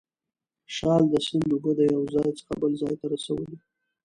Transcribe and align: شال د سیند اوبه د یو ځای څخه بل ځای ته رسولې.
شال 0.75 1.03
د 1.11 1.13
سیند 1.25 1.49
اوبه 1.53 1.71
د 1.77 1.81
یو 1.93 2.03
ځای 2.13 2.29
څخه 2.39 2.53
بل 2.61 2.71
ځای 2.81 2.95
ته 2.99 3.05
رسولې. 3.13 3.55